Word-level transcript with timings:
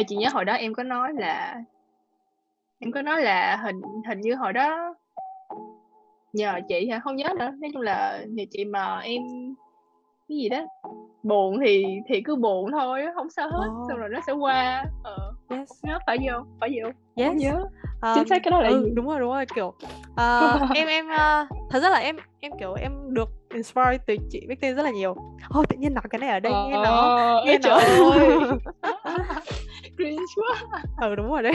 thì 0.00 0.04
chị 0.08 0.16
nhớ 0.16 0.28
hồi 0.32 0.44
đó 0.44 0.52
em 0.52 0.74
có 0.74 0.82
nói 0.82 1.12
là 1.14 1.62
em 2.78 2.92
có 2.92 3.02
nói 3.02 3.22
là 3.22 3.56
hình 3.64 3.82
hình 4.08 4.20
như 4.20 4.34
hồi 4.34 4.52
đó 4.52 4.94
nhờ 6.32 6.60
chị 6.68 6.88
hả? 6.90 6.98
Không 6.98 7.16
nhớ 7.16 7.28
nữa. 7.38 7.50
Nói 7.60 7.70
chung 7.72 7.82
là 7.82 8.24
nhờ 8.28 8.44
chị 8.50 8.64
mà 8.64 8.98
em 8.98 9.22
cái 10.28 10.38
gì 10.38 10.48
đó 10.48 10.66
buồn 11.22 11.58
thì 11.64 11.84
thì 12.08 12.20
cứ 12.24 12.36
buồn 12.36 12.72
thôi 12.72 13.02
không 13.14 13.30
sao 13.30 13.50
hết. 13.50 13.68
Ồ. 13.68 13.86
xong 13.88 13.98
rồi 13.98 14.08
nó 14.08 14.20
sẽ 14.26 14.32
qua. 14.32 14.84
Ờ 15.04 15.32
yes. 15.50 15.70
nhớ 15.82 15.98
phải 16.06 16.18
không 16.30 16.56
phải 16.60 16.80
không 16.82 16.92
yes. 17.16 17.28
không 17.28 17.36
nhớ. 17.36 17.64
Um, 18.02 18.14
chính 18.14 18.28
xác 18.28 18.42
cái 18.42 18.50
đó 18.50 18.60
là 18.60 18.68
ừ, 18.68 18.84
gì? 18.84 18.90
đúng 18.94 19.06
rồi 19.06 19.20
đúng 19.20 19.32
rồi 19.32 19.46
kiểu 19.54 19.74
ờ, 20.16 20.58
em 20.74 20.88
em 20.88 21.08
ờ, 21.08 21.46
thật 21.70 21.80
ra 21.80 21.88
là 21.90 21.98
em 21.98 22.16
em 22.40 22.52
kiểu 22.58 22.74
em 22.74 22.92
được 23.08 23.28
inspire 23.54 23.98
từ 24.06 24.16
chị 24.30 24.46
Tiên 24.60 24.76
rất 24.76 24.82
là 24.82 24.90
nhiều. 24.90 25.14
Ô 25.48 25.62
tự 25.68 25.76
nhiên 25.76 25.94
nói 25.94 26.04
cái 26.10 26.18
này 26.18 26.30
ở 26.30 26.40
đây 26.40 26.52
nghe 26.52 26.72
nó 26.72 27.42
nghe 27.46 27.58
nó 27.58 27.74
ơi 27.74 28.38
ừ 31.00 31.14
đúng 31.14 31.30
rồi 31.30 31.42
đấy. 31.42 31.54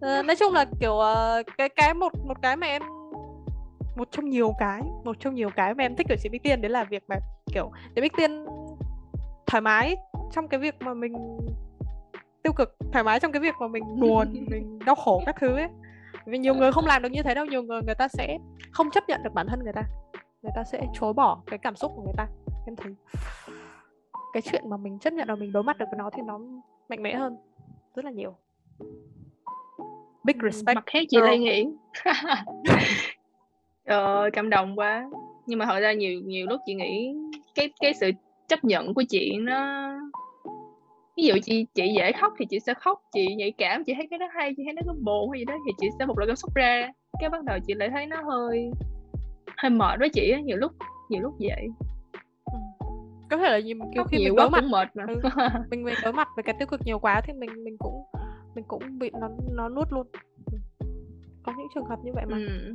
Ờ, 0.00 0.22
nói 0.22 0.36
chung 0.36 0.52
là 0.52 0.64
kiểu 0.80 0.98
ờ, 0.98 1.42
cái 1.58 1.68
cái 1.68 1.94
một 1.94 2.12
một 2.24 2.42
cái 2.42 2.56
mà 2.56 2.66
em 2.66 2.82
một 3.96 4.08
trong 4.10 4.28
nhiều 4.28 4.54
cái 4.58 4.82
một 5.04 5.16
trong 5.20 5.34
nhiều 5.34 5.50
cái 5.56 5.74
mà 5.74 5.84
em 5.84 5.96
thích 5.96 6.06
của 6.08 6.16
chị 6.22 6.28
Bích 6.28 6.42
Tiên 6.42 6.60
đấy 6.60 6.70
là 6.70 6.84
việc 6.84 7.02
mà 7.08 7.16
kiểu 7.52 7.70
chị 7.94 8.00
Bích 8.00 8.16
Tiên 8.16 8.46
thoải 9.46 9.60
mái 9.60 9.96
trong 10.32 10.48
cái 10.48 10.60
việc 10.60 10.74
mà 10.80 10.94
mình 10.94 11.38
tiêu 12.42 12.52
cực 12.52 12.76
thoải 12.92 13.04
mái 13.04 13.20
trong 13.20 13.32
cái 13.32 13.40
việc 13.40 13.54
mà 13.60 13.68
mình 13.68 13.84
buồn 14.00 14.46
mình 14.50 14.78
đau 14.86 14.94
khổ 14.94 15.22
các 15.26 15.36
thứ 15.40 15.56
ấy. 15.56 15.68
Vì 16.26 16.38
nhiều 16.38 16.54
người 16.54 16.72
không 16.72 16.86
làm 16.86 17.02
được 17.02 17.08
như 17.12 17.22
thế 17.22 17.34
đâu 17.34 17.44
nhiều 17.44 17.62
người 17.62 17.82
người 17.82 17.94
ta 17.94 18.08
sẽ 18.08 18.38
không 18.72 18.90
chấp 18.90 19.08
nhận 19.08 19.22
được 19.22 19.34
bản 19.34 19.46
thân 19.46 19.60
người 19.64 19.72
ta. 19.72 19.82
Người 20.42 20.52
ta 20.56 20.64
sẽ 20.64 20.86
chối 20.94 21.12
bỏ 21.12 21.42
cái 21.46 21.58
cảm 21.58 21.76
xúc 21.76 21.92
của 21.96 22.02
người 22.02 22.14
ta. 22.16 22.26
Em 22.66 22.76
thấy 22.76 22.94
cái 24.32 24.42
chuyện 24.42 24.70
mà 24.70 24.76
mình 24.76 24.98
chấp 24.98 25.12
nhận 25.12 25.28
và 25.28 25.34
mình 25.34 25.52
đối 25.52 25.62
mặt 25.62 25.78
được 25.78 25.86
với 25.90 25.98
nó 25.98 26.10
thì 26.10 26.22
nó 26.22 26.38
mạnh 26.88 27.02
mẽ 27.02 27.14
hơn 27.14 27.36
rất 27.94 28.04
là 28.04 28.10
nhiều. 28.10 28.34
Big 30.24 30.34
respect. 30.42 30.74
mặt 30.74 30.84
khác 30.86 31.04
chị 31.08 31.16
girl. 31.16 31.26
Lê 31.26 31.38
Nguyễn 31.38 31.76
ờ, 33.84 34.30
cảm 34.32 34.50
động 34.50 34.78
quá. 34.78 35.10
Nhưng 35.46 35.58
mà 35.58 35.66
thật 35.66 35.80
ra 35.80 35.92
nhiều 35.92 36.20
nhiều 36.20 36.46
lúc 36.46 36.60
chị 36.66 36.74
nghĩ 36.74 37.14
cái 37.54 37.72
cái 37.80 37.94
sự 37.94 38.10
chấp 38.48 38.64
nhận 38.64 38.94
của 38.94 39.02
chị 39.08 39.36
nó 39.40 39.90
ví 41.16 41.26
dụ 41.26 41.34
chị 41.42 41.66
chị 41.74 41.92
dễ 41.96 42.12
khóc 42.12 42.32
thì 42.38 42.46
chị 42.50 42.60
sẽ 42.60 42.74
khóc 42.74 43.02
chị 43.12 43.34
nhạy 43.34 43.52
cảm 43.58 43.84
chị 43.84 43.94
thấy 43.94 44.06
cái 44.10 44.18
đó 44.18 44.26
hay 44.34 44.54
chị 44.56 44.62
thấy 44.66 44.72
nó 44.72 44.82
có 44.86 44.94
buồn 45.00 45.30
hay 45.30 45.40
gì 45.40 45.44
đó 45.44 45.54
thì 45.66 45.72
chị 45.80 45.86
sẽ 45.98 46.06
một 46.06 46.18
loại 46.18 46.26
cảm 46.26 46.36
xúc 46.36 46.54
ra. 46.54 46.90
Cái 47.20 47.30
bắt 47.30 47.44
đầu 47.44 47.58
chị 47.66 47.74
lại 47.74 47.88
thấy 47.90 48.06
nó 48.06 48.16
hơi 48.22 48.70
hơi 49.56 49.70
mệt 49.70 49.98
với 49.98 50.08
chị 50.08 50.30
á 50.30 50.40
nhiều 50.40 50.56
lúc 50.56 50.72
nhiều 51.08 51.22
lúc 51.22 51.34
vậy. 51.38 51.68
Có 53.30 53.36
thể 53.36 53.50
là 53.50 53.58
nhiều, 53.58 53.76
kiểu 53.94 54.04
khi 54.04 54.18
mình 54.18 54.36
đối 54.36 54.50
mặt 54.50 54.64
mệt 54.64 54.88
mà 54.96 55.04
Ừ. 55.08 55.20
mình 55.70 55.84
mình 55.84 55.94
đối 56.02 56.12
mặt 56.12 56.28
với 56.36 56.42
cái 56.42 56.54
tiêu 56.58 56.66
cực 56.66 56.80
nhiều 56.84 56.98
quá 56.98 57.20
thì 57.24 57.32
mình 57.32 57.64
mình 57.64 57.76
cũng 57.78 58.02
mình 58.54 58.64
cũng 58.68 58.98
bị 58.98 59.10
nó 59.20 59.28
nó 59.52 59.68
nuốt 59.68 59.92
luôn 59.92 60.06
Ừ. 60.52 60.58
có 61.42 61.52
những 61.58 61.66
trường 61.74 61.84
hợp 61.84 61.98
như 62.04 62.12
vậy 62.14 62.24
mà 62.28 62.36
ừ. 62.36 62.74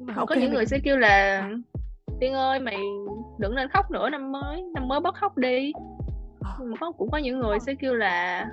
Mà 0.00 0.14
Mà 0.14 0.14
ok 0.16 0.28
có 0.28 0.34
những 0.34 0.44
mình 0.44 0.52
người 0.54 0.66
sẽ 0.66 0.78
kêu 0.84 0.96
là 0.96 1.48
Tiên 2.20 2.32
ơi 2.34 2.60
mày 2.60 2.76
đừng 3.38 3.54
nên 3.54 3.68
khóc 3.68 3.90
nữa 3.90 4.10
năm 4.10 4.32
mới 4.32 4.62
năm 4.74 4.88
mới 4.88 5.00
bớt 5.00 5.14
khóc 5.14 5.36
đi 5.36 5.72
Ờ. 6.40 6.64
mà 6.64 6.76
có 6.80 6.92
cũng 6.92 7.10
có 7.10 7.18
những 7.18 7.38
người 7.40 7.60
sẽ 7.60 7.74
kêu 7.74 7.94
là 7.94 8.46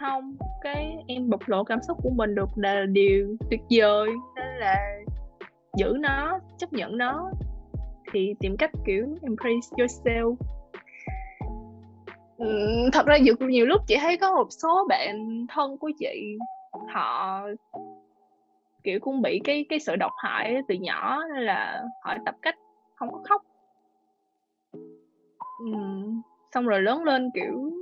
không 0.00 0.36
cái 0.62 0.96
em 1.08 1.30
bộc 1.30 1.48
lộ 1.48 1.64
cảm 1.64 1.78
xúc 1.88 1.98
của 2.02 2.10
mình 2.10 2.34
được 2.34 2.48
là 2.56 2.84
điều 2.92 3.36
tuyệt 3.50 3.60
vời 3.70 4.10
nên 4.36 4.46
là 4.60 4.76
giữ 5.76 5.96
nó 6.00 6.38
chấp 6.58 6.72
nhận 6.72 6.98
nó 6.98 7.30
thì 8.12 8.34
tìm 8.40 8.56
cách 8.56 8.70
kiểu 8.86 9.06
embrace 9.22 9.68
yourself. 9.76 10.36
Ừ, 12.38 12.46
thật 12.92 13.06
ra 13.06 13.18
nhiều, 13.18 13.34
nhiều 13.40 13.66
lúc 13.66 13.80
chị 13.86 13.96
thấy 14.00 14.16
có 14.16 14.34
một 14.34 14.48
số 14.62 14.86
bạn 14.88 15.46
thân 15.48 15.78
của 15.78 15.90
chị 15.98 16.38
họ 16.88 17.40
kiểu 18.84 19.00
cũng 19.00 19.22
bị 19.22 19.40
cái 19.44 19.66
cái 19.68 19.80
sự 19.80 19.96
độc 19.96 20.12
hại 20.16 20.62
từ 20.68 20.74
nhỏ 20.74 21.24
nên 21.34 21.44
là 21.44 21.84
họ 22.02 22.14
tập 22.24 22.34
cách 22.42 22.54
không 22.94 23.12
có 23.12 23.20
khóc. 23.28 23.42
Ừ, 25.60 25.72
xong 26.54 26.66
rồi 26.66 26.82
lớn 26.82 27.04
lên 27.04 27.30
kiểu 27.34 27.72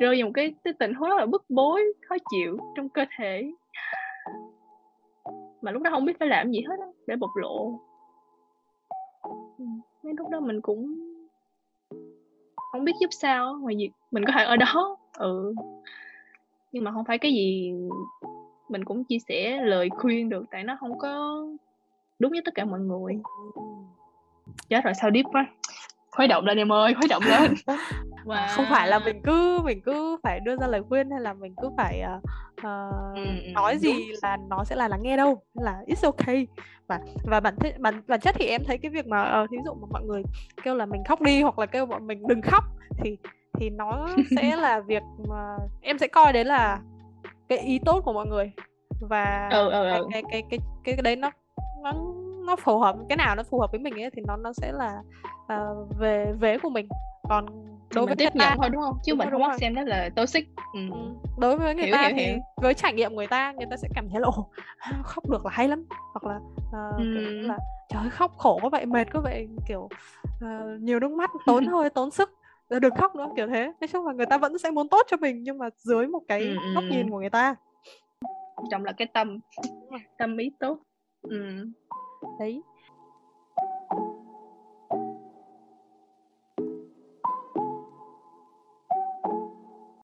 rơi 0.00 0.16
vào 0.22 0.26
một 0.26 0.32
cái, 0.34 0.54
cái 0.64 0.74
tình 0.78 0.94
huống 0.94 1.08
rất 1.08 1.16
là 1.18 1.26
bức 1.26 1.44
bối 1.48 1.82
khó 2.08 2.16
chịu 2.30 2.56
trong 2.76 2.88
cơ 2.88 3.04
thể. 3.18 3.52
Mà 5.62 5.70
lúc 5.70 5.82
đó 5.82 5.90
không 5.90 6.04
biết 6.04 6.18
phải 6.18 6.28
làm 6.28 6.50
gì 6.50 6.60
hết 6.68 6.76
để 7.06 7.16
bộc 7.16 7.30
lộ. 7.36 7.80
Ừm, 9.58 9.80
mấy 10.02 10.14
lúc 10.16 10.28
đó 10.30 10.40
mình 10.40 10.60
cũng 10.60 10.94
không 12.72 12.84
biết 12.84 12.92
giúp 13.00 13.08
sao 13.10 13.58
ngoài 13.60 13.74
việc 13.78 13.90
mình 14.10 14.24
có 14.26 14.32
thể 14.36 14.44
ở 14.44 14.56
đó. 14.56 14.96
Ừ. 15.12 15.54
Nhưng 16.72 16.84
mà 16.84 16.92
không 16.92 17.04
phải 17.04 17.18
cái 17.18 17.32
gì 17.32 17.72
mình 18.68 18.84
cũng 18.84 19.04
chia 19.04 19.18
sẻ 19.28 19.60
lời 19.64 19.88
khuyên 19.90 20.28
được 20.28 20.44
tại 20.50 20.64
nó 20.64 20.76
không 20.80 20.98
có 20.98 21.44
đúng 22.18 22.30
với 22.30 22.42
tất 22.44 22.54
cả 22.54 22.64
mọi 22.64 22.80
người. 22.80 23.14
Chết 24.68 24.84
rồi 24.84 24.94
sao 24.94 25.10
deep 25.14 25.26
quá. 25.32 25.46
Khuấy 26.10 26.28
động 26.28 26.44
lên 26.44 26.58
em 26.58 26.72
ơi 26.72 26.94
khuấy 26.94 27.08
động 27.08 27.22
lên. 27.26 27.54
À, 28.28 28.46
không 28.56 28.64
phải 28.70 28.88
là 28.88 28.98
mình 28.98 29.20
cứ 29.24 29.60
mình 29.64 29.80
cứ 29.84 30.16
phải 30.22 30.40
đưa 30.40 30.56
ra 30.56 30.66
lời 30.66 30.82
khuyên 30.88 31.10
hay 31.10 31.20
là 31.20 31.32
mình 31.32 31.54
cứ 31.62 31.70
phải 31.76 32.00
ờ, 32.00 32.20
ờ, 32.62 32.90
Ừ, 33.14 33.22
nói 33.52 33.72
đúng. 33.72 33.80
gì 33.80 34.12
là 34.22 34.36
nó 34.48 34.64
sẽ 34.64 34.76
là 34.76 34.88
lắng 34.88 35.02
nghe 35.02 35.16
đâu 35.16 35.42
Nên 35.54 35.64
là 35.64 35.82
it's 35.86 36.04
okay. 36.12 36.46
Và 36.86 37.00
và 37.24 37.40
bản 37.40 37.54
chất 37.60 37.78
bản 37.78 38.02
bản 38.06 38.20
chất 38.20 38.34
thì 38.38 38.46
em 38.46 38.64
thấy 38.64 38.78
cái 38.78 38.90
việc 38.90 39.06
mà 39.06 39.42
uh, 39.42 39.50
thí 39.50 39.56
dụ 39.64 39.74
mà 39.74 39.86
mọi 39.90 40.02
người 40.02 40.22
kêu 40.62 40.74
là 40.74 40.86
mình 40.86 41.04
khóc 41.08 41.20
đi 41.20 41.42
hoặc 41.42 41.58
là 41.58 41.66
kêu 41.66 41.86
bọn 41.86 42.06
mình 42.06 42.26
đừng 42.26 42.42
khóc 42.42 42.64
thì 42.98 43.16
thì 43.54 43.70
nó 43.70 44.08
sẽ 44.36 44.56
là 44.56 44.80
việc 44.80 45.02
mà 45.28 45.56
em 45.80 45.98
sẽ 45.98 46.08
coi 46.08 46.32
đấy 46.32 46.44
là 46.44 46.80
cái 47.48 47.58
ý 47.58 47.78
tốt 47.84 48.00
của 48.04 48.12
mọi 48.12 48.26
người. 48.26 48.52
Và 49.00 49.48
ừ 49.52 49.70
ừ 49.70 49.88
cái 49.90 49.98
ừ. 50.00 50.06
cái 50.12 50.22
cái 50.30 50.42
cái 50.50 50.58
cái, 50.84 50.94
cái 50.94 51.02
đấy 51.02 51.16
nó 51.16 51.30
nó 51.82 51.92
nó 52.46 52.56
phù 52.56 52.78
hợp 52.78 52.96
cái 53.08 53.16
nào 53.16 53.36
nó 53.36 53.42
phù 53.42 53.60
hợp 53.60 53.70
với 53.70 53.80
mình 53.80 54.02
ấy 54.02 54.10
thì 54.10 54.22
nó 54.26 54.36
nó 54.36 54.52
sẽ 54.52 54.72
là 54.72 55.02
ờ, 55.48 55.86
về 55.98 56.32
vế 56.40 56.58
của 56.58 56.70
mình 56.70 56.88
còn 57.28 57.46
đối 57.94 58.06
với 58.06 58.16
tiếp 58.16 58.28
ta 58.38 58.48
nhận 58.48 58.58
thôi 58.58 58.68
đúng 58.70 58.82
không 58.82 58.98
chứ 59.02 59.12
Đúng 59.12 59.18
mình 59.18 59.30
không 59.30 59.40
rồi. 59.40 59.58
xem 59.60 59.74
đó 59.74 59.82
là 59.86 60.08
toxic 60.16 60.48
ừ. 60.74 60.80
Ừ, 60.92 60.98
đối 61.38 61.56
với 61.56 61.74
người 61.74 61.84
Hiểu, 61.84 61.92
ta 61.92 62.02
hiểu, 62.02 62.16
thì 62.16 62.24
hiểu. 62.26 62.38
với 62.56 62.74
trải 62.74 62.92
nghiệm 62.92 63.14
người 63.14 63.26
ta 63.26 63.52
người 63.52 63.66
ta 63.70 63.76
sẽ 63.76 63.88
cảm 63.94 64.08
thấy 64.10 64.20
là 64.20 64.28
ồ 64.32 64.48
khóc 65.04 65.28
được 65.30 65.44
là 65.44 65.50
hay 65.54 65.68
lắm 65.68 65.84
hoặc 66.14 66.24
là 66.24 66.40
kiểu 67.14 67.22
như 67.22 67.40
Ừ. 67.42 67.46
là 67.46 67.58
trời 67.88 68.10
khóc 68.10 68.32
khổ 68.38 68.58
quá 68.62 68.68
vậy 68.72 68.86
mệt 68.86 69.12
quá 69.12 69.20
vậy 69.20 69.48
kiểu 69.68 69.88
ờ, 70.40 70.78
nhiều 70.80 71.00
nước 71.00 71.10
mắt 71.10 71.30
tốn 71.46 71.66
hơi 71.66 71.90
tốn 71.90 72.10
sức 72.10 72.30
đừng 72.68 72.94
khóc 72.94 73.14
nữa 73.16 73.28
kiểu 73.36 73.46
thế 73.46 73.72
nói 73.80 73.88
chung 73.88 74.06
là 74.06 74.12
người 74.12 74.26
ta 74.26 74.38
vẫn 74.38 74.58
sẽ 74.58 74.70
muốn 74.70 74.88
tốt 74.88 75.06
cho 75.10 75.16
mình 75.16 75.42
nhưng 75.42 75.58
mà 75.58 75.68
dưới 75.78 76.06
một 76.06 76.20
cái 76.28 76.40
Ừ, 76.44 76.74
góc 76.74 76.84
ừ. 76.84 76.90
nhìn 76.90 77.10
của 77.10 77.18
người 77.18 77.30
ta 77.30 77.54
trọng 78.70 78.84
là 78.84 78.92
cái 78.92 79.08
tâm 79.14 79.38
tâm 80.18 80.36
ý 80.36 80.50
tốt 80.60 80.78
ừ. 81.22 81.66
Đấy 82.38 82.62